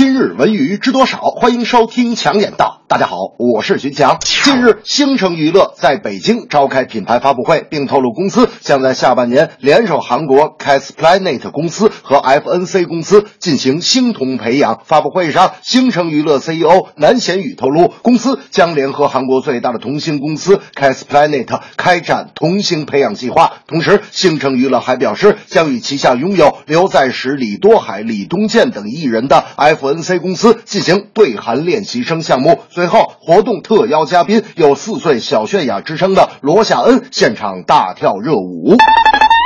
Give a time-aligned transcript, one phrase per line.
[0.00, 1.18] 今日文娱知多少？
[1.20, 2.80] 欢迎收听强眼道。
[2.88, 4.18] 大家好，我是徐强。
[4.20, 14.80] 近日，星城娱乐在北京召开品牌发布会，并透露公司将在下半年联手韩国 Casplanet 公司和 FNC 公司进行星童培养。
[14.86, 23.52] 发布会上，星城娱乐 CEO 南贤宇透露，公司将联合韩国最大的童星公司 Casplanet 开展童星培养计划。
[23.66, 32.60] 同时，星城娱乐还表示，将与旗下拥有刘在石、李多海、李东健等艺人的 fn N C 公司进行对韩练习生项目。
[32.70, 38.76] 随后，活动特邀嘉宾有四岁小泫雅之称的罗夏恩现场大跳热舞。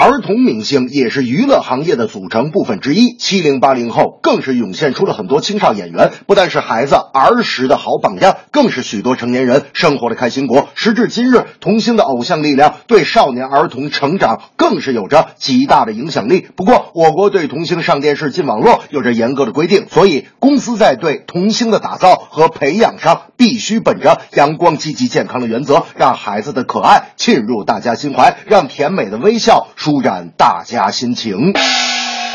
[0.00, 10.70] 儿童明星也是娱乐行业的组成部分之一，七零八零后更是涌现出了很多青少演员，不但是孩子儿时的好榜样，更是许多成年人生活的开心果。
[10.74, 16.48] 时至今日，童星的偶像力量对少年儿童成长更是有着极大的影响力。
[16.56, 29.68] 不过，我国对童星上电视、进网络有着严格的规定，所以公司在对童星的打造和培养上，必须本着阳光、积极、健康的原则，让孩子的可爱沁入大家心怀，让甜美的微笑。
[29.90, 31.52] 舒展大家心情。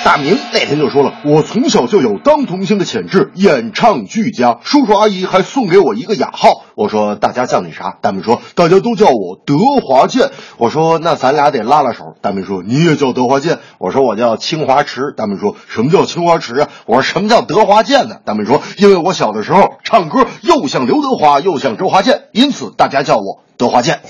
[0.03, 4.59] 大明那天就说了，我从小就有当童星的潜质，演唱俱佳。
[4.61, 6.50] 叔叔阿姨还送给我一个雅号。
[6.76, 7.98] 我说大家叫你啥？
[8.02, 10.31] 大明说大家都叫我德华健。
[10.58, 12.03] 我说那咱俩得拉拉手。
[12.22, 13.59] 大明说你也叫德华健。
[13.80, 15.14] 我说我叫清华池。
[15.16, 16.67] 大明说什么叫清华池啊？
[16.86, 18.17] 我说什么叫德华健呢？
[18.26, 24.02] 大明说因为我小的时候唱歌又像刘德华又像周华健，因此大家叫我德华健。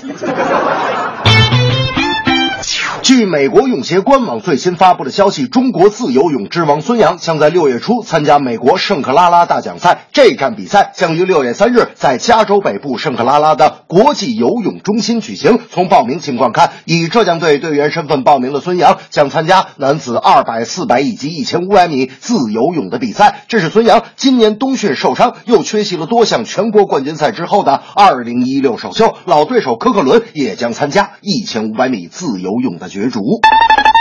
[3.06, 10.08] 据美国泳协官网最新发布的消息，中国自由泳之王孙杨将在六月初参加美国圣克拉拉大奖赛。
[10.12, 15.60] 这站比赛将于六月三日在加州北部圣克拉拉的国际游泳中心举行。
[15.70, 23.44] 从报名情况看，以浙江队队员身份报名的孙杨将参加男子二百、四百以及一千五百米自由泳的比赛。
[23.46, 29.14] 这是孙杨今年冬训受伤又缺席了多项全国冠军赛之后的二零一六首秀。
[29.26, 32.90] 老对手科克伦也将参加一千五百米自由泳的。
[32.96, 33.38] 角逐。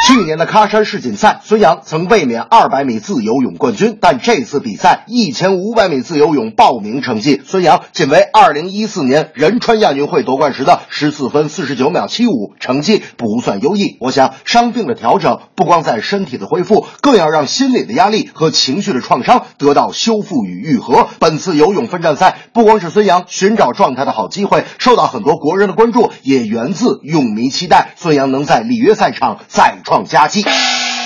[0.06, 13.98] 去年的喀山世锦赛，孙杨曾卫冕二百米自由泳冠军，但这次比赛一千五百米自由泳报名成绩，孙杨仅为二零一四年仁川亚运会夺冠时的十四分四十九秒七五，成绩不算优异。
[14.00, 21.08] 我想，伤病的调整不光在身体的恢复，更要让心理的压力和情绪的创伤得到修复与愈合。
[21.18, 29.95] 本次游泳分站赛，不光是孙杨寻找状态的好机会，受到很多国人的关注，也源自泳迷期待孙杨能在里约赛场再创。
[29.96, 30.44] 创佳绩。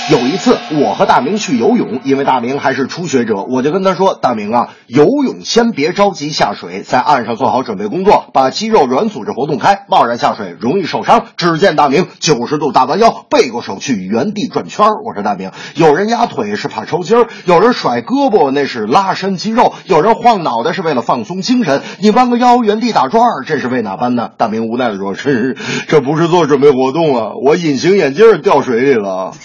[0.09, 21.83] 有一次，我和大明去游泳，因为大明还是初学者，我就跟他说：“大明啊，游泳先别着急下水，在岸上做好准备工作，把肌肉软组织活动开，贸然下水容易受伤。”只见大明九十度大弯腰，背过手去，原地转圈我说：“大明，有人压腿是怕抽筋儿，有人甩胳膊那是拉伸肌肉，有人晃脑袋是为了放松精神。
[21.99, 25.55] 你弯个腰，原地打转这是为哪般呢？”大明无奈的说：“是，
[25.87, 29.35] 这不是做准备活动啊，我隐形眼镜掉水里了。”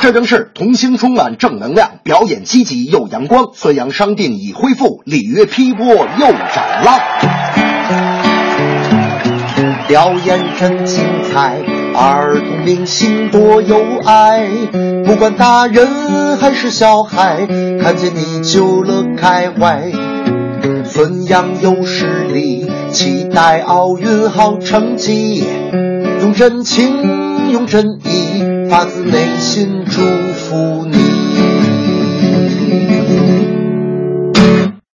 [0.00, 3.50] 这正是童星充满正能量，表演积极又阳光。
[3.54, 7.00] 孙杨伤病已恢复，里约劈波又斩浪。
[9.88, 11.58] 表演真精彩，
[11.94, 14.46] 儿童明星多有爱。
[15.06, 17.46] 不管大人还是小孩，
[17.80, 19.90] 看见你就乐开怀。
[20.84, 25.44] 孙杨有实力，期待奥运好成绩，
[26.20, 27.23] 用真情，
[27.54, 28.68] 用真意。
[28.68, 31.13] 发自内心祝福你。